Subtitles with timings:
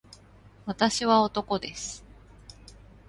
[0.65, 2.03] 私は男です